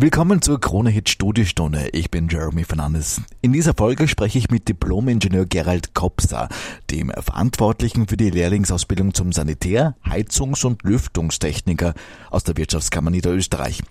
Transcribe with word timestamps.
Willkommen 0.00 0.40
zur 0.40 0.60
Krone 0.60 0.90
Hit 0.90 1.08
Studiostunde. 1.08 1.88
Ich 1.90 2.08
bin 2.08 2.28
Jeremy 2.28 2.62
Fernandes. 2.62 3.20
In 3.40 3.52
dieser 3.52 3.74
Folge 3.74 4.06
spreche 4.06 4.38
ich 4.38 4.48
mit 4.48 4.68
Diplom-Ingenieur 4.68 5.44
Gerald 5.44 5.92
Kopser, 5.92 6.48
dem 6.88 7.10
Verantwortlichen 7.10 8.06
für 8.06 8.16
die 8.16 8.30
Lehrlingsausbildung 8.30 9.12
zum 9.12 9.32
Sanitär, 9.32 9.96
Heizungs- 10.06 10.64
und 10.64 10.84
Lüftungstechniker 10.84 11.94
aus 12.30 12.44
der 12.44 12.56
Wirtschaftskammer 12.56 13.10
Niederösterreich. 13.10 13.82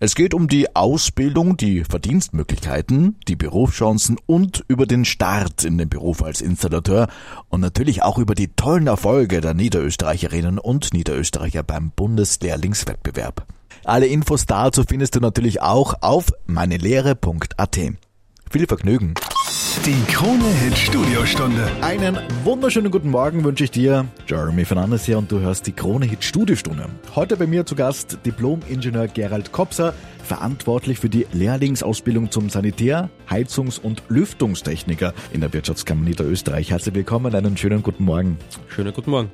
Es 0.00 0.14
geht 0.14 0.34
um 0.34 0.48
die 0.48 0.76
Ausbildung, 0.76 1.56
die 1.56 1.84
Verdienstmöglichkeiten, 1.84 3.16
die 3.26 3.36
Berufschancen 3.36 4.18
und 4.26 4.66
über 4.68 4.84
den 4.84 5.06
Start 5.06 5.64
in 5.64 5.78
den 5.78 5.88
Beruf 5.88 6.22
als 6.22 6.42
Installateur 6.42 7.08
und 7.48 7.62
natürlich 7.62 8.02
auch 8.02 8.18
über 8.18 8.34
die 8.34 8.48
tollen 8.48 8.86
Erfolge 8.86 9.40
der 9.40 9.54
Niederösterreicherinnen 9.54 10.58
und 10.58 10.92
Niederösterreicher 10.92 11.62
beim 11.62 11.90
Bundeslehrlingswettbewerb. 11.90 13.46
Alle 13.84 14.06
Infos 14.06 14.46
dazu 14.46 14.82
findest 14.88 15.14
du 15.14 15.20
natürlich 15.20 15.60
auch 15.60 15.94
auf 16.00 16.32
meinelehre.at. 16.46 17.78
Viel 18.50 18.66
Vergnügen. 18.66 19.14
Die 19.84 20.10
Krone 20.10 20.44
Hit 20.62 20.78
Studiostunde. 20.78 21.70
Einen 21.82 22.18
wunderschönen 22.44 22.90
guten 22.90 23.10
Morgen 23.10 23.44
wünsche 23.44 23.64
ich 23.64 23.70
dir. 23.70 24.06
Jeremy 24.26 24.64
Fernandes 24.64 25.04
hier 25.04 25.18
und 25.18 25.30
du 25.30 25.40
hörst 25.40 25.66
die 25.66 25.72
Krone 25.72 26.06
Hit 26.06 26.24
Studiostunde. 26.24 26.86
Heute 27.14 27.36
bei 27.36 27.46
mir 27.46 27.66
zu 27.66 27.74
Gast 27.74 28.16
Diplom-Ingenieur 28.24 29.08
Gerald 29.08 29.52
Kopser, 29.52 29.92
verantwortlich 30.24 30.98
für 30.98 31.08
die 31.08 31.26
Lehrlingsausbildung 31.32 32.30
zum 32.30 32.50
Sanitär, 32.50 33.10
Heizungs- 33.30 33.78
und 33.78 34.02
Lüftungstechniker 34.08 35.14
in 35.32 35.40
der 35.40 35.52
Wirtschaftskammer 35.52 36.04
Niederösterreich. 36.04 36.70
Herzlich 36.70 36.94
willkommen, 36.94 37.34
einen 37.34 37.56
schönen 37.56 37.82
guten 37.82 38.04
Morgen. 38.04 38.38
Schönen 38.68 38.92
guten 38.92 39.10
Morgen. 39.10 39.30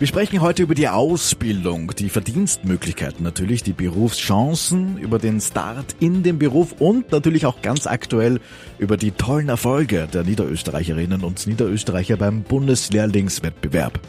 Wir 0.00 0.06
sprechen 0.06 0.40
heute 0.40 0.62
über 0.62 0.74
die 0.74 0.88
Ausbildung, 0.88 1.92
die 1.94 2.08
Verdienstmöglichkeiten 2.08 3.22
natürlich, 3.22 3.62
die 3.62 3.74
Berufschancen, 3.74 4.96
über 4.96 5.18
den 5.18 5.42
Start 5.42 5.94
in 6.00 6.22
den 6.22 6.38
Beruf 6.38 6.76
und 6.78 7.12
natürlich 7.12 7.44
auch 7.44 7.60
ganz 7.60 7.86
aktuell 7.86 8.40
über 8.78 8.96
die 8.96 9.10
tollen 9.10 9.50
Erfolge 9.50 10.08
der 10.10 10.24
Niederösterreicherinnen 10.24 11.22
und 11.22 11.46
Niederösterreicher 11.46 12.16
beim 12.16 12.44
Bundeslehrlingswettbewerb. 12.44 14.00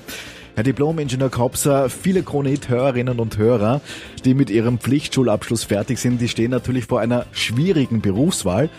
Herr 0.56 0.64
Diplom-Ingenieur 0.64 1.30
Kopser, 1.30 1.90
viele 1.90 2.24
Kronit-Hörerinnen 2.24 3.20
und 3.20 3.38
Hörer, 3.38 3.82
die 4.26 4.34
mit 4.34 4.50
ihrem 4.50 4.80
Pflichtschulabschluss 4.80 5.64
fertig 5.64 5.98
sind, 6.00 6.20
die 6.20 6.28
stehen 6.28 6.52
natürlich 6.52 6.86
vor 6.86 7.00
einer 7.00 7.26
schwierigen 7.32 8.02
Berufswahl. 8.02 8.70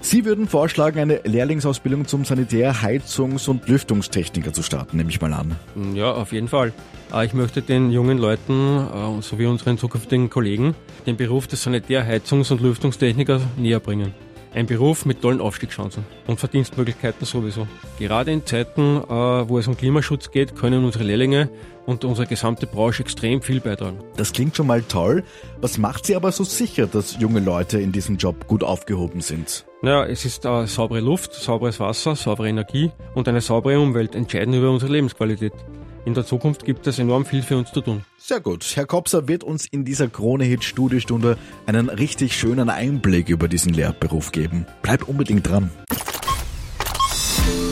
Sie 0.00 0.26
würden 0.26 0.48
vorschlagen, 0.48 0.98
eine 0.98 1.20
Lehrlingsausbildung 1.24 2.06
zum 2.06 2.26
Sanitär-, 2.26 2.82
Heizungs- 2.82 3.48
und 3.48 3.66
Lüftungstechniker 3.66 4.52
zu 4.52 4.62
starten, 4.62 4.98
nehme 4.98 5.08
ich 5.08 5.18
mal 5.22 5.32
an. 5.32 5.56
Ja, 5.94 6.12
auf 6.12 6.32
jeden 6.32 6.48
Fall. 6.48 6.74
Äh, 7.10 7.24
ich 7.24 7.32
möchte 7.32 7.62
den 7.62 7.90
jungen 7.90 8.18
Leuten 8.18 8.86
äh, 8.86 9.22
sowie 9.22 9.46
unseren 9.46 9.78
zukünftigen 9.78 10.28
Kollegen 10.28 10.74
den 11.06 11.16
Beruf 11.16 11.46
des 11.46 11.62
Sanitär-, 11.62 12.06
Heizungs- 12.06 12.52
und 12.52 12.60
Lüftungstechnikers 12.60 13.40
näher 13.56 13.80
bringen. 13.80 14.12
Ein 14.54 14.66
Beruf 14.66 15.04
mit 15.04 15.20
tollen 15.20 15.40
Aufstiegschancen 15.40 16.04
und 16.28 16.38
Verdienstmöglichkeiten 16.38 17.26
sowieso. 17.26 17.66
Gerade 17.98 18.30
in 18.30 18.46
Zeiten, 18.46 18.98
äh, 18.98 19.48
wo 19.48 19.58
es 19.58 19.66
um 19.66 19.76
Klimaschutz 19.76 20.30
geht, 20.30 20.54
können 20.54 20.84
unsere 20.84 21.02
Lehrlinge 21.02 21.50
und 21.86 22.04
unsere 22.04 22.28
gesamte 22.28 22.68
Branche 22.68 23.02
extrem 23.02 23.42
viel 23.42 23.60
beitragen. 23.60 23.98
Das 24.16 24.32
klingt 24.32 24.54
schon 24.54 24.68
mal 24.68 24.82
toll. 24.82 25.24
Was 25.60 25.76
macht 25.76 26.06
Sie 26.06 26.14
aber 26.14 26.30
so 26.30 26.44
sicher, 26.44 26.86
dass 26.86 27.18
junge 27.18 27.40
Leute 27.40 27.80
in 27.80 27.90
diesem 27.90 28.16
Job 28.16 28.46
gut 28.46 28.62
aufgehoben 28.62 29.22
sind? 29.22 29.66
Naja, 29.82 30.06
es 30.06 30.24
ist 30.24 30.44
äh, 30.44 30.66
saubere 30.68 31.00
Luft, 31.00 31.34
sauberes 31.34 31.80
Wasser, 31.80 32.14
saubere 32.14 32.48
Energie 32.48 32.92
und 33.14 33.26
eine 33.26 33.40
saubere 33.40 33.80
Umwelt 33.80 34.14
entscheiden 34.14 34.54
über 34.54 34.70
unsere 34.70 34.92
Lebensqualität. 34.92 35.52
In 36.06 36.12
der 36.12 36.26
Zukunft 36.26 36.66
gibt 36.66 36.86
es 36.86 36.98
enorm 36.98 37.24
viel 37.24 37.42
für 37.42 37.56
uns 37.56 37.72
zu 37.72 37.80
tun. 37.80 38.04
Sehr 38.18 38.40
gut. 38.40 38.64
Herr 38.74 38.84
Kopser 38.84 39.26
wird 39.26 39.42
uns 39.42 39.66
in 39.66 39.86
dieser 39.86 40.08
Krone-Hit-Studiostunde 40.08 41.38
einen 41.64 41.88
richtig 41.88 42.36
schönen 42.36 42.68
Einblick 42.68 43.30
über 43.30 43.48
diesen 43.48 43.72
Lehrberuf 43.72 44.30
geben. 44.30 44.66
Bleibt 44.82 45.08
unbedingt 45.08 45.48
dran. 45.48 45.70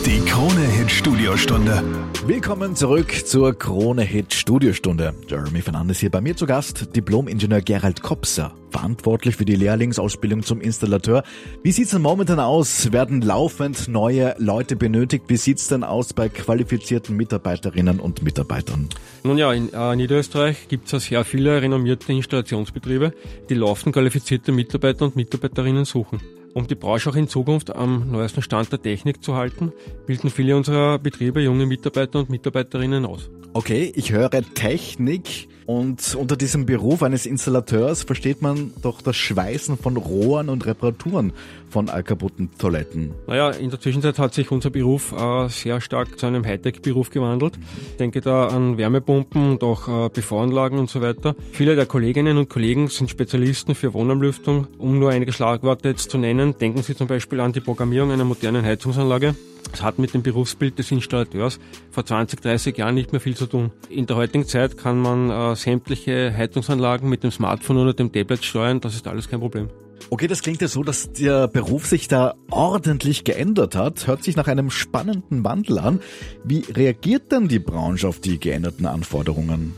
Die 0.05 0.19
Krone 0.19 0.67
Hit 0.67 0.91
Studiostunde. 0.91 1.81
Willkommen 2.27 2.74
zurück 2.74 3.13
zur 3.24 3.57
Krone 3.57 4.02
Hit 4.02 4.35
Studiostunde. 4.35 5.14
Jeremy 5.29 5.61
Fernandes 5.61 6.01
hier 6.01 6.11
bei 6.11 6.20
mir 6.20 6.36
zu 6.36 6.45
Gast, 6.45 6.96
Diplom-Ingenieur 6.96 7.61
Gerald 7.61 8.02
Kopser, 8.02 8.52
verantwortlich 8.70 9.36
für 9.36 9.45
die 9.45 9.55
Lehrlingsausbildung 9.55 10.42
zum 10.42 10.61
Installateur. 10.61 11.23
Wie 11.62 11.70
sieht's 11.70 11.92
denn 11.92 12.02
momentan 12.02 12.41
aus? 12.41 12.91
Werden 12.91 13.20
laufend 13.20 13.86
neue 13.86 14.35
Leute 14.39 14.74
benötigt? 14.74 15.27
Wie 15.29 15.36
sieht's 15.36 15.68
denn 15.68 15.85
aus 15.85 16.12
bei 16.12 16.29
qualifizierten 16.29 17.17
Mitarbeiterinnen 17.17 18.01
und 18.01 18.24
Mitarbeitern? 18.24 18.89
Nun 19.23 19.39
ja, 19.39 19.52
in 19.52 19.73
äh, 19.73 19.95
Niederösterreich 19.95 20.67
gibt 20.67 20.92
es 20.92 21.05
sehr 21.05 21.24
viele 21.24 21.62
renommierte 21.62 22.12
Installationsbetriebe, 22.12 23.12
die 23.48 23.55
laufend 23.55 23.95
qualifizierte 23.95 24.51
Mitarbeiter 24.51 25.05
und 25.05 25.14
Mitarbeiterinnen 25.14 25.85
suchen. 25.85 26.20
Um 26.55 26.67
die 26.67 26.74
Branche 26.74 27.08
auch 27.08 27.17
in 27.17 27.29
Zukunft 27.29 27.74
am 27.74 28.11
neuesten 28.11 28.42
Stand 28.42 28.70
der 28.73 28.83
Technik 28.83 29.23
zu 29.23 29.35
halten, 29.35 29.73
bilden 30.07 30.29
viele 30.29 30.57
unserer 30.57 30.98
Betriebe 30.98 31.40
junge 31.40 31.64
Mitarbeiter 31.64 32.18
und 32.18 32.29
Mitarbeiterinnen 32.29 33.07
aus. 33.07 33.30
Okay, 33.55 33.92
ich 33.95 34.13
höre 34.13 34.30
Technik 34.55 35.48
und 35.67 36.14
unter 36.14 36.36
diesem 36.36 36.67
Beruf 36.67 37.02
eines 37.02 37.27
Installateurs 37.27 38.02
versteht 38.02 38.42
man 38.42 38.73
doch 38.83 39.02
das 39.02 39.17
Schweißen 39.17 39.78
von 39.78 39.96
Rohren 39.96 40.48
und 40.48 40.67
Reparaturen 40.67 41.33
von 41.70 41.86
kaputten 41.86 42.50
Toiletten. 42.58 43.12
Naja, 43.27 43.50
in 43.50 43.70
der 43.70 43.80
Zwischenzeit 43.80 44.18
hat 44.18 44.34
sich 44.34 44.50
unser 44.50 44.70
Beruf 44.70 45.12
äh, 45.12 45.48
sehr 45.48 45.80
stark 45.80 46.18
zu 46.18 46.27
einem 46.27 46.45
Hightech-Beruf 46.45 47.11
gewandelt. 47.11 47.58
Ich 47.92 47.96
denke 47.96 48.20
da 48.20 48.48
an 48.48 48.77
Wärmepumpen 48.77 49.52
und 49.52 49.62
auch 49.62 49.89
äh, 49.89 50.11
PV-Anlagen 50.11 50.78
und 50.78 50.90
so 50.90 51.00
weiter. 51.00 51.34
Viele 51.52 51.77
der 51.77 51.86
Kolleginnen 51.86 52.36
und 52.36 52.48
Kollegen 52.48 52.89
sind 52.89 53.11
Spezialisten 53.11 53.74
für 53.74 53.94
Wohnumlüftung. 53.94 54.67
Um 54.79 54.98
nur 54.98 55.11
einige 55.11 55.33
Schlagworte 55.33 55.89
jetzt 55.89 56.11
zu 56.11 56.18
nennen, 56.18 56.56
denken 56.58 56.83
Sie 56.83 56.94
zum 56.94 57.06
Beispiel 57.06 57.40
an 57.40 57.52
die 57.52 57.61
Programmierung 57.61 58.11
einer 58.11 58.24
modernen 58.24 58.64
Heizungsanlage. 58.64 59.34
Das 59.70 59.83
hat 59.83 59.98
mit 59.98 60.14
dem 60.14 60.23
Berufsbild 60.23 60.78
des 60.78 60.90
Installateurs 60.90 61.58
vor 61.90 62.05
20, 62.05 62.40
30 62.40 62.77
Jahren 62.77 62.95
nicht 62.95 63.12
mehr 63.12 63.20
viel 63.20 63.36
zu 63.36 63.46
tun. 63.46 63.70
In 63.89 64.06
der 64.06 64.17
heutigen 64.17 64.46
Zeit 64.46 64.77
kann 64.77 65.00
man 65.00 65.30
äh, 65.30 65.56
sämtliche 65.56 66.34
Heizungsanlagen 66.36 67.08
mit 67.08 67.23
dem 67.23 67.30
Smartphone 67.30 67.78
oder 67.78 67.95
dem 67.95 68.12
Tablet 68.12 68.45
steuern, 68.45 68.80
das 68.80 68.95
ist 68.95 69.06
alles 69.06 69.28
kein 69.28 69.40
Problem. 69.40 69.68
Okay, 70.11 70.27
das 70.27 70.42
klingt 70.42 70.61
ja 70.61 70.68
so, 70.68 70.83
dass 70.83 71.12
der 71.12 71.48
Beruf 71.48 71.86
sich 71.86 72.06
da 72.06 72.34
ordentlich 72.50 73.24
geändert 73.24 73.74
hat. 73.74 74.06
Hört 74.06 74.23
sich 74.24 74.36
nach 74.36 74.46
einem 74.46 74.70
spannenden 74.70 75.42
Wandel 75.45 75.79
an. 75.79 76.00
Wie 76.44 76.64
reagiert 76.70 77.33
denn 77.33 77.48
die 77.48 77.58
Branche 77.58 78.08
auf 78.08 78.20
die 78.20 78.39
geänderten 78.39 78.84
Anforderungen? 78.84 79.74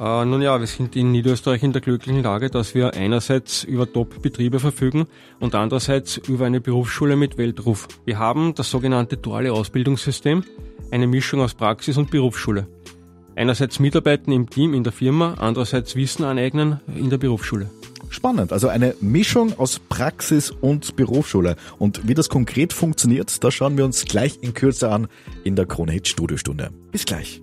Äh, 0.00 0.24
nun 0.24 0.40
ja, 0.40 0.58
wir 0.58 0.66
sind 0.66 0.96
in 0.96 1.12
Niederösterreich 1.12 1.62
in 1.62 1.72
der 1.72 1.82
glücklichen 1.82 2.22
Lage, 2.22 2.48
dass 2.48 2.74
wir 2.74 2.94
einerseits 2.94 3.64
über 3.64 3.92
Top-Betriebe 3.92 4.58
verfügen 4.58 5.06
und 5.40 5.54
andererseits 5.54 6.16
über 6.16 6.46
eine 6.46 6.62
Berufsschule 6.62 7.16
mit 7.16 7.36
Weltruf. 7.36 7.86
Wir 8.06 8.18
haben 8.18 8.54
das 8.54 8.70
sogenannte 8.70 9.18
duale 9.18 9.52
Ausbildungssystem, 9.52 10.42
eine 10.90 11.06
Mischung 11.06 11.42
aus 11.42 11.52
Praxis 11.52 11.98
und 11.98 12.10
Berufsschule. 12.10 12.66
Einerseits 13.36 13.78
Mitarbeiten 13.78 14.32
im 14.32 14.48
Team 14.48 14.72
in 14.72 14.84
der 14.84 14.92
Firma, 14.92 15.34
andererseits 15.38 15.94
Wissen 15.96 16.24
aneignen 16.24 16.80
in 16.96 17.10
der 17.10 17.18
Berufsschule. 17.18 17.68
Spannend, 18.08 18.52
also 18.52 18.68
eine 18.68 18.94
Mischung 19.00 19.56
aus 19.58 19.78
Praxis 19.78 20.50
und 20.50 20.96
Berufsschule. 20.96 21.56
Und 21.78 22.08
wie 22.08 22.14
das 22.14 22.30
konkret 22.30 22.72
funktioniert, 22.72 23.44
das 23.44 23.54
schauen 23.54 23.76
wir 23.76 23.84
uns 23.84 24.06
gleich 24.06 24.38
in 24.40 24.54
Kürze 24.54 24.90
an 24.90 25.08
in 25.44 25.56
der 25.56 25.66
Krone 25.66 25.92
Hit 25.92 26.08
Studiostunde. 26.08 26.70
Bis 26.90 27.04
gleich. 27.04 27.40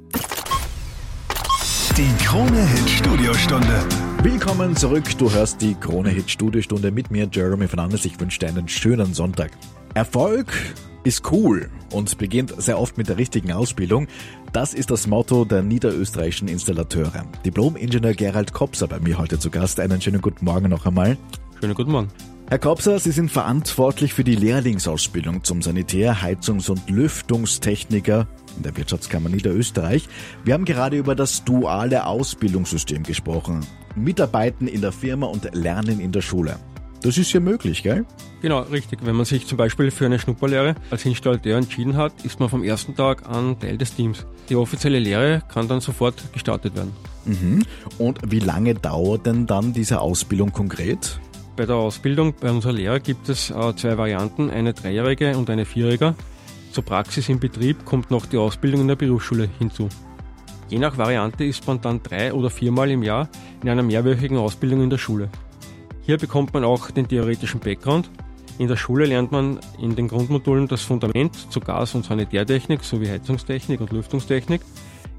Die 1.98 2.14
Krone 2.24 2.64
Hit 2.64 2.90
Studiostunde. 2.92 3.84
Willkommen 4.22 4.76
zurück. 4.76 5.18
Du 5.18 5.32
hörst 5.32 5.60
die 5.64 5.74
Krone 5.74 6.10
Hit 6.10 6.30
Studiostunde 6.30 6.92
mit 6.92 7.10
mir, 7.10 7.28
Jeremy 7.32 7.68
Fernandes. 7.68 8.06
Ich 8.06 8.20
wünsche 8.20 8.38
dir 8.38 8.50
einen 8.50 8.68
schönen 8.68 9.16
Sonntag. 9.16 9.50
Erfolg 9.96 10.54
ist 11.04 11.32
cool 11.32 11.72
und 11.92 12.16
beginnt 12.20 12.54
sehr 12.62 12.80
oft 12.80 13.00
mit 13.00 13.10
der 13.10 13.18
richtigen 13.18 13.52
Ausbildung. 13.52 14.06
Das 14.54 14.76
ist 14.76 14.92
das 14.92 15.08
Motto 15.08 15.44
der 15.44 15.64
niederösterreichischen 15.64 16.50
Installateure. 16.50 17.26
Diplom-Ingenieur 17.44 18.14
Gerald 18.14 18.54
Kopser 18.54 18.88
bei 18.88 19.00
mir 19.00 19.18
heute 19.18 19.40
zu 19.40 19.50
Gast. 19.50 19.80
Einen 19.80 20.00
schönen 20.00 20.22
guten 20.22 20.46
Morgen 20.46 20.70
noch 20.70 20.86
einmal. 20.86 21.18
Schönen 21.60 21.74
guten 21.74 21.92
Morgen. 21.94 22.10
Herr 22.50 22.60
Kopser, 22.60 22.98
Sie 22.98 23.12
sind 23.12 23.30
verantwortlich 23.30 24.14
für 24.14 24.24
die 24.24 24.36
Lehrlingsausbildung 24.36 25.44
zum 25.44 25.62
Sanitär-, 25.62 26.22
Heizungs- 26.22 26.70
und 26.70 26.90
Lüftungstechniker 26.90 28.26
in 28.56 28.64
der 28.64 28.78
Wirtschaftskammer 28.78 29.28
Niederösterreich. 29.28 30.08
Wir 30.46 30.54
haben 30.54 30.64
gerade 30.64 30.96
über 30.96 31.14
das 31.14 31.44
duale 31.44 32.06
Ausbildungssystem 32.06 33.04
gesprochen. 33.04 33.66
Mitarbeiten 33.98 34.70
in 34.70 34.80
der 34.80 34.94
Firma 34.94 35.28
und 35.28 35.54
Lernen 35.54 36.00
in 36.00 36.14
der 36.14 36.22
Schule. 36.22 36.58
Das 37.02 37.18
ist 37.18 37.34
ja 37.34 37.42
möglich, 37.42 37.84
gell? 37.84 38.06
Genau, 38.42 38.62
richtig. 38.62 39.00
Wenn 39.04 39.18
man 39.18 39.26
sich 39.26 39.46
zum 39.46 39.58
Beispiel 39.58 39.92
für 39.92 40.06
eine 40.06 40.18
Schnupperlehre 40.18 40.76
als 40.90 41.06
Installateur 41.06 41.58
entschieden 41.58 41.98
hat, 41.98 42.14
ist 42.24 42.40
man 42.40 42.48
vom 42.48 42.64
ersten 42.64 42.96
Tag 42.96 43.28
an 43.28 43.60
Teil 43.60 43.78
des 43.78 43.94
Teams. 43.94 44.26
Die 44.48 44.56
offizielle 44.56 45.00
Lehre 45.00 45.44
kann 45.54 45.68
dann 45.68 45.82
sofort 45.82 46.32
gestartet 46.32 46.78
werden. 46.78 46.94
Mhm. 47.26 47.64
Und 47.98 48.20
wie 48.32 48.40
lange 48.40 48.74
dauert 48.74 49.26
denn 49.26 49.48
dann 49.48 49.74
diese 49.74 50.00
Ausbildung 50.00 50.54
konkret? 50.54 51.20
Bei 51.58 51.66
der 51.66 51.76
Ausbildung 51.76 52.36
bei 52.40 52.52
unserer 52.52 52.74
Lehre 52.74 53.00
gibt 53.00 53.30
es 53.30 53.50
äh, 53.50 53.76
zwei 53.76 53.98
Varianten, 53.98 54.52
eine 54.52 54.76
dreijährige 54.76 55.36
und 55.36 55.50
eine 55.50 55.66
vierjährige. 55.66 56.14
Zur 56.72 56.86
Praxis 56.86 57.30
im 57.30 57.40
Betrieb 57.40 57.84
kommt 57.84 58.12
noch 58.12 58.28
die 58.28 58.38
Ausbildung 58.38 58.82
in 58.82 58.88
der 58.90 58.96
Berufsschule 58.96 59.50
hinzu. 59.58 59.90
Je 60.70 60.78
nach 60.78 61.00
Variante 61.00 61.46
ist 61.46 61.66
man 61.66 61.82
dann 61.82 62.04
drei 62.04 62.32
oder 62.32 62.52
viermal 62.52 62.92
im 62.92 63.02
Jahr 63.02 63.28
in 63.64 63.70
einer 63.70 63.82
mehrwöchigen 63.82 64.38
Ausbildung 64.38 64.84
in 64.84 64.92
der 64.92 65.00
Schule. 65.00 65.30
Hier 66.04 66.20
bekommt 66.20 66.54
man 66.54 66.64
auch 66.64 66.92
den 66.92 67.08
theoretischen 67.08 67.60
Background. 67.60 68.12
In 68.60 68.68
der 68.68 68.78
Schule 68.78 69.06
lernt 69.06 69.32
man 69.32 69.60
in 69.82 69.96
den 69.96 70.10
Grundmodulen 70.10 70.68
das 70.68 70.84
Fundament 70.84 71.52
zu 71.52 71.60
Gas- 71.60 71.96
und 71.96 72.06
Sanitärtechnik 72.06 72.84
sowie 72.84 73.10
Heizungstechnik 73.10 73.82
und 73.82 73.92
Lüftungstechnik. 73.92 74.62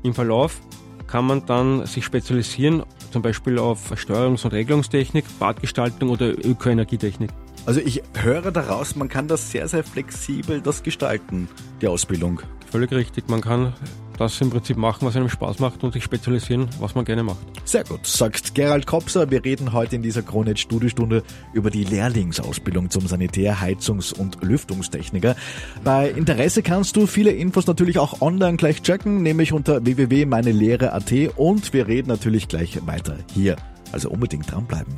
Im 0.05 0.14
Verlauf 0.14 0.61
kann 1.08 1.26
man 1.26 1.44
dann 1.46 1.84
sich 1.87 2.05
spezialisieren, 2.05 2.84
zum 3.10 3.22
Beispiel 3.22 3.58
auf 3.58 3.93
Steuerungs- 3.93 4.44
und 4.44 4.52
Regelungstechnik, 4.52 5.25
Badgestaltung 5.38 6.10
oder 6.10 6.28
Ökoenergietechnik. 6.28 7.31
Also 7.66 7.81
ich 7.81 8.02
höre 8.14 8.50
daraus, 8.50 8.96
man 8.96 9.08
kann 9.08 9.28
das 9.28 9.50
sehr, 9.50 9.69
sehr 9.69 9.84
flexibel 9.84 10.60
das 10.60 10.82
gestalten, 10.82 11.49
die 11.82 11.88
Ausbildung. 11.88 12.40
Völlig 12.70 12.90
richtig, 12.93 13.28
man 13.28 13.40
kann 13.40 13.75
das 14.19 14.41
im 14.41 14.50
Prinzip 14.50 14.76
machen, 14.76 15.06
was 15.06 15.17
einem 15.17 15.29
Spaß 15.29 15.59
macht 15.61 15.85
und 15.85 15.93
sich 15.93 16.05
spezialisieren, 16.05 16.69
was 16.81 16.94
man 16.94 17.05
gerne 17.05 17.23
macht. 17.23 17.38
Sehr 17.65 17.85
gut, 17.85 18.06
sagt 18.06 18.55
Gerald 18.55 18.87
Kopser. 18.87 19.31
Wir 19.31 19.44
reden 19.44 19.73
heute 19.73 19.97
in 19.97 20.03
dieser 20.03 20.23
Kronet 20.23 20.59
Studiostunde 20.59 21.23
über 21.53 21.70
die 21.70 21.85
Lehrlingsausbildung 21.85 22.91
zum 22.91 23.06
Sanitär-, 23.06 23.61
Heizungs- 23.61 24.12
und 24.12 24.43
Lüftungstechniker. 24.43 25.37
Bei 25.85 26.11
Interesse 26.11 26.62
kannst 26.62 26.97
du 26.97 27.06
viele 27.06 27.31
Infos 27.31 27.67
natürlich 27.67 27.99
auch 27.99 28.20
online 28.20 28.56
gleich 28.56 28.82
checken, 28.82 29.23
nämlich 29.23 29.53
unter 29.53 29.85
www.meinelehre.at 29.85 31.12
und 31.37 31.73
wir 31.73 31.87
reden 31.87 32.09
natürlich 32.09 32.49
gleich 32.49 32.87
weiter 32.87 33.17
hier. 33.35 33.56
Also 33.93 34.11
unbedingt 34.11 34.50
dranbleiben. 34.50 34.94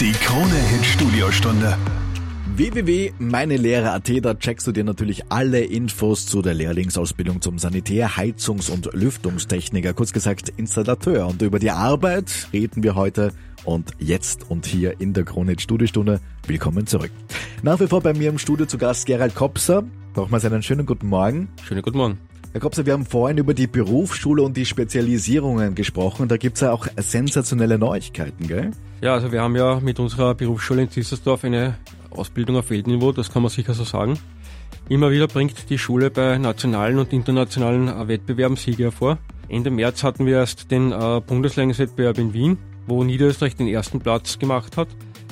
Die 0.00 0.12
Krone-Hit 0.12 0.84
Studiostunde 0.84 1.78
www.meinelehre.at, 2.56 4.10
da 4.22 4.34
checkst 4.34 4.64
du 4.68 4.70
dir 4.70 4.84
natürlich 4.84 5.24
alle 5.28 5.64
Infos 5.64 6.26
zu 6.26 6.40
der 6.40 6.54
Lehrlingsausbildung 6.54 7.40
zum 7.40 7.58
Sanitär-, 7.58 8.16
Heizungs- 8.16 8.70
und 8.70 8.94
Lüftungstechniker, 8.94 9.92
kurz 9.92 10.12
gesagt 10.12 10.50
Installateur. 10.50 11.26
Und 11.26 11.42
über 11.42 11.58
die 11.58 11.72
Arbeit 11.72 12.48
reden 12.52 12.84
wir 12.84 12.94
heute 12.94 13.32
und 13.64 13.90
jetzt 13.98 14.48
und 14.50 14.66
hier 14.66 15.00
in 15.00 15.14
der 15.14 15.24
Kronit 15.24 15.62
Studiostunde. 15.62 16.20
Willkommen 16.46 16.86
zurück. 16.86 17.10
Nach 17.62 17.80
wie 17.80 17.88
vor 17.88 18.02
bei 18.02 18.14
mir 18.14 18.28
im 18.28 18.38
Studio 18.38 18.66
zu 18.66 18.78
Gast 18.78 19.06
Gerald 19.06 19.34
Kopser. 19.34 19.82
Nochmals 20.14 20.44
einen 20.44 20.62
schönen 20.62 20.86
guten 20.86 21.08
Morgen. 21.08 21.48
Schönen 21.64 21.82
guten 21.82 21.98
Morgen. 21.98 22.18
Herr 22.52 22.60
Kopser, 22.60 22.86
wir 22.86 22.92
haben 22.92 23.04
vorhin 23.04 23.38
über 23.38 23.52
die 23.52 23.66
Berufsschule 23.66 24.44
und 24.44 24.56
die 24.56 24.64
Spezialisierungen 24.64 25.74
gesprochen. 25.74 26.28
Da 26.28 26.36
gibt's 26.36 26.60
ja 26.60 26.70
auch 26.70 26.86
sensationelle 26.96 27.78
Neuigkeiten, 27.78 28.46
gell? 28.46 28.70
Ja, 29.00 29.14
also 29.14 29.32
wir 29.32 29.42
haben 29.42 29.56
ja 29.56 29.80
mit 29.80 29.98
unserer 29.98 30.36
Berufsschule 30.36 30.82
in 30.82 30.88
Zissersdorf 30.88 31.42
eine 31.42 31.74
Ausbildung 32.14 32.56
auf 32.56 32.70
Weltniveau, 32.70 33.12
das 33.12 33.32
kann 33.32 33.42
man 33.42 33.50
sicher 33.50 33.74
so 33.74 33.84
sagen. 33.84 34.18
Immer 34.88 35.10
wieder 35.10 35.28
bringt 35.28 35.70
die 35.70 35.78
Schule 35.78 36.10
bei 36.10 36.36
nationalen 36.36 36.98
und 36.98 37.12
internationalen 37.12 37.88
äh, 37.88 38.08
Wettbewerben 38.08 38.56
Siege 38.56 38.84
hervor. 38.84 39.18
Ende 39.48 39.70
März 39.70 40.02
hatten 40.02 40.26
wir 40.26 40.36
erst 40.36 40.70
den 40.70 40.92
äh, 40.92 41.20
in 42.20 42.34
Wien, 42.34 42.58
wo 42.86 43.02
Niederösterreich 43.02 43.56
den 43.56 43.68
ersten 43.68 44.00
Platz 44.00 44.38
gemacht 44.38 44.76
hat. 44.76 44.88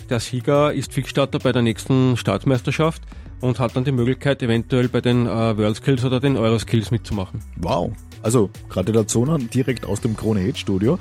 Der 0.08 0.20
Sieger 0.20 0.72
ist 0.72 0.92
Fixstarter 0.92 1.38
bei 1.38 1.52
der 1.52 1.62
nächsten 1.62 2.16
Staatsmeisterschaft 2.16 3.02
und 3.40 3.58
hat 3.58 3.76
dann 3.76 3.84
die 3.84 3.92
Möglichkeit, 3.92 4.42
eventuell 4.42 4.88
bei 4.88 5.00
den 5.00 5.26
äh, 5.26 5.56
World 5.56 5.76
Skills 5.76 6.04
oder 6.04 6.20
den 6.20 6.36
Euroskills 6.36 6.90
mitzumachen. 6.90 7.40
Wow. 7.56 7.92
Also 8.22 8.50
Gratulation 8.68 9.48
direkt 9.50 9.84
aus 9.84 10.00
dem 10.00 10.16
Krone 10.16 10.40
Hit 10.40 10.58
Studio. 10.58 10.98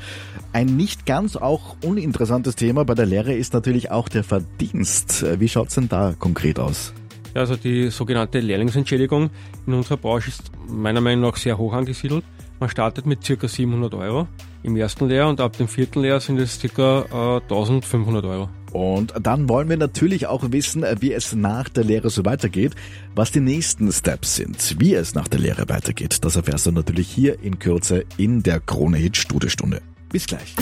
Ein 0.54 0.76
nicht 0.78 1.06
ganz 1.06 1.36
auch 1.36 1.76
uninteressantes 1.84 2.56
Thema 2.56 2.84
bei 2.86 2.96
der 2.96 3.06
Lehre 3.06 3.34
ist 3.34 3.54
natürlich 3.54 3.92
auch 3.92 4.10
der 4.10 4.24
Verdienst. 4.24 5.26
Wie 5.40 5.48
schaut's 5.48 5.76
denn 5.76 5.90
da 5.90 6.14
konkret 6.18 6.60
aus? 6.60 6.94
Also 7.34 7.56
die 7.56 7.90
sogenannte 7.90 8.40
Lehrlingsentschädigung 8.40 9.30
in 9.66 9.74
unserer 9.74 9.98
Branche 9.98 10.30
ist 10.30 10.52
meiner 10.68 11.02
Meinung 11.02 11.30
nach 11.30 11.38
sehr 11.38 11.58
hoch 11.58 11.74
angesiedelt. 11.74 12.26
Man 12.60 12.70
startet 12.70 13.06
mit 13.06 13.22
ca. 13.24 13.48
700 13.48 13.94
Euro 13.94 14.28
im 14.64 14.76
ersten 14.76 15.08
Lehr 15.08 15.28
und 15.28 15.40
ab 15.40 15.58
dem 15.58 15.68
vierten 15.68 16.02
Lehr 16.02 16.20
sind 16.20 16.40
es 16.40 16.60
ca. 16.60 17.38
Äh, 17.38 17.42
1500 17.42 18.26
Euro. 18.26 18.50
Und 18.72 19.14
dann 19.22 19.50
wollen 19.50 19.70
wir 19.70 19.78
natürlich 19.78 20.28
auch 20.28 20.52
wissen, 20.52 20.86
wie 21.00 21.14
es 21.14 21.34
nach 21.34 21.70
der 21.70 21.84
Lehre 21.84 22.10
so 22.10 22.26
weitergeht, 22.26 22.74
was 23.16 23.32
die 23.32 23.42
nächsten 23.42 23.92
Steps 23.92 24.36
sind, 24.36 24.80
wie 24.80 24.94
es 24.94 25.14
nach 25.14 25.28
der 25.28 25.40
Lehre 25.40 25.68
weitergeht. 25.70 26.24
Das 26.24 26.36
erfährst 26.36 26.66
du 26.66 26.72
natürlich 26.72 27.10
hier 27.10 27.42
in 27.42 27.60
Kürze 27.60 28.06
in 28.18 28.44
der 28.44 28.60
Krone 28.60 28.98
Hit 28.98 29.18
Studiostunde. 29.18 29.82
Bis 30.10 30.26
gleich. 30.26 30.56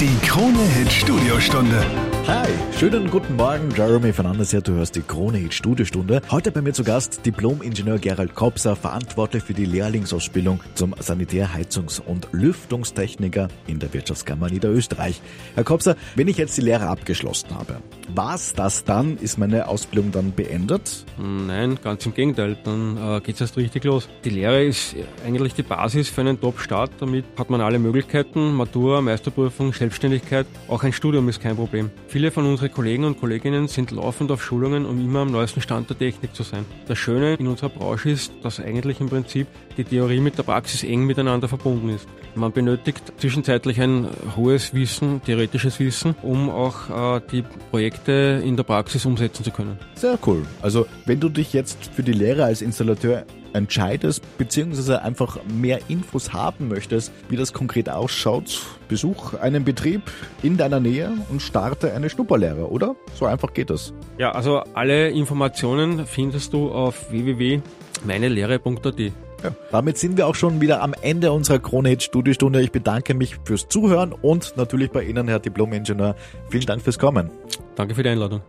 Die 0.00 0.26
Krone-Hit 0.26 0.90
Studiostunde. 0.90 1.84
Hi, 2.28 2.48
schönen 2.78 3.10
guten 3.10 3.34
Morgen, 3.34 3.68
Jeremy 3.76 4.12
Fernandes 4.12 4.52
hier, 4.52 4.60
du 4.60 4.74
hörst 4.74 4.94
die 4.94 5.02
Krone 5.02 5.38
Hit 5.38 5.54
Studiostunde. 5.54 6.22
Heute 6.30 6.52
bei 6.52 6.62
mir 6.62 6.72
zu 6.72 6.84
Gast 6.84 7.26
Diplom-Ingenieur 7.26 7.98
Gerald 7.98 8.36
Kopser, 8.36 8.76
verantwortlich 8.76 9.42
für 9.42 9.54
die 9.54 9.64
Lehrlingsausbildung 9.64 10.60
zum 10.74 10.94
Sanitär-, 11.00 11.52
Heizungs- 11.52 12.00
und 12.00 12.28
Lüftungstechniker 12.30 13.48
in 13.66 13.80
der 13.80 13.92
Wirtschaftskammer 13.92 14.48
Niederösterreich. 14.50 15.20
Herr 15.56 15.64
Kopser, 15.64 15.96
wenn 16.14 16.28
ich 16.28 16.36
jetzt 16.36 16.56
die 16.56 16.60
Lehre 16.60 16.86
abgeschlossen 16.86 17.50
habe, 17.56 17.78
war's 18.14 18.52
das 18.54 18.84
dann? 18.84 19.16
Ist 19.16 19.36
meine 19.36 19.66
Ausbildung 19.66 20.12
dann 20.12 20.32
beendet? 20.32 21.04
Nein, 21.18 21.78
ganz 21.82 22.06
im 22.06 22.14
Gegenteil, 22.14 22.56
dann 22.62 22.96
äh, 22.96 23.20
geht's 23.20 23.40
erst 23.40 23.56
richtig 23.56 23.82
los. 23.82 24.08
Die 24.24 24.30
Lehre 24.30 24.64
ist 24.64 24.94
eigentlich 25.26 25.54
die 25.54 25.64
Basis 25.64 26.08
für 26.08 26.20
einen 26.20 26.40
Top-Start, 26.40 26.92
damit 27.00 27.24
hat 27.36 27.50
man 27.50 27.60
alle 27.60 27.80
Möglichkeiten, 27.80 28.54
Matura, 28.54 29.00
Meisterprüfung, 29.00 29.72
Selbstständigkeit, 29.72 30.46
auch 30.68 30.84
ein 30.84 30.92
Studium 30.92 31.28
ist 31.28 31.40
kein 31.40 31.56
Problem. 31.56 31.90
Viele 32.12 32.30
von 32.30 32.44
unseren 32.44 32.70
Kollegen 32.70 33.06
und 33.06 33.18
Kolleginnen 33.18 33.68
sind 33.68 33.90
laufend 33.90 34.30
auf 34.30 34.44
Schulungen, 34.44 34.84
um 34.84 35.00
immer 35.00 35.20
am 35.20 35.30
neuesten 35.30 35.62
Stand 35.62 35.88
der 35.88 35.96
Technik 35.96 36.34
zu 36.34 36.42
sein. 36.42 36.66
Das 36.86 36.98
Schöne 36.98 37.36
in 37.36 37.46
unserer 37.46 37.70
Branche 37.70 38.10
ist, 38.10 38.34
dass 38.42 38.60
eigentlich 38.60 39.00
im 39.00 39.08
Prinzip 39.08 39.46
die 39.78 39.84
Theorie 39.84 40.20
mit 40.20 40.36
der 40.36 40.42
Praxis 40.42 40.84
eng 40.84 41.06
miteinander 41.06 41.48
verbunden 41.48 41.88
ist. 41.88 42.06
Man 42.34 42.52
benötigt 42.52 43.14
zwischenzeitlich 43.16 43.80
ein 43.80 44.08
hohes 44.36 44.74
Wissen, 44.74 45.22
theoretisches 45.24 45.80
Wissen, 45.80 46.14
um 46.20 46.50
auch 46.50 47.16
äh, 47.16 47.22
die 47.32 47.44
Projekte 47.70 48.42
in 48.44 48.58
der 48.58 48.64
Praxis 48.64 49.06
umsetzen 49.06 49.42
zu 49.42 49.50
können. 49.50 49.78
Sehr 49.94 50.18
cool. 50.26 50.42
Also 50.60 50.86
wenn 51.06 51.18
du 51.18 51.30
dich 51.30 51.54
jetzt 51.54 51.86
für 51.94 52.02
die 52.02 52.12
Lehre 52.12 52.44
als 52.44 52.60
Installateur 52.60 53.24
entscheidest, 53.54 54.22
beziehungsweise 54.38 55.02
einfach 55.02 55.38
mehr 55.46 55.80
Infos 55.88 56.32
haben 56.32 56.68
möchtest, 56.68 57.12
wie 57.28 57.36
das 57.36 57.52
konkret 57.52 57.88
ausschaut, 57.88 58.60
besuch 58.88 59.34
einen 59.34 59.64
Betrieb 59.64 60.02
in 60.42 60.56
deiner 60.56 60.80
Nähe 60.80 61.12
und 61.30 61.42
starte 61.42 61.92
eine 61.92 62.10
Schnupperlehre, 62.10 62.70
oder? 62.70 62.94
So 63.14 63.26
einfach 63.26 63.52
geht 63.54 63.70
das. 63.70 63.92
Ja, 64.18 64.32
also 64.32 64.62
alle 64.74 65.10
Informationen 65.10 66.06
findest 66.06 66.52
du 66.52 66.70
auf 66.70 67.10
www.meinelehre.at. 67.10 69.00
Ja, 69.42 69.50
damit 69.72 69.98
sind 69.98 70.16
wir 70.16 70.28
auch 70.28 70.36
schon 70.36 70.60
wieder 70.60 70.82
am 70.82 70.94
Ende 71.00 71.32
unserer 71.32 71.58
Krone-Hit 71.58 72.04
Studiostunde. 72.04 72.62
Ich 72.62 72.70
bedanke 72.70 73.14
mich 73.14 73.38
fürs 73.44 73.68
Zuhören 73.68 74.12
und 74.12 74.56
natürlich 74.56 74.90
bei 74.92 75.02
Ihnen, 75.02 75.26
Herr 75.26 75.40
Diplom-Ingenieur. 75.40 76.14
Vielen 76.48 76.66
Dank 76.66 76.82
fürs 76.82 76.98
Kommen. 76.98 77.30
Danke 77.74 77.94
für 77.94 78.04
die 78.04 78.10
Einladung. 78.10 78.42